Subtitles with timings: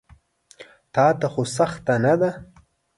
[0.93, 2.31] تاته خو سخته نه ده.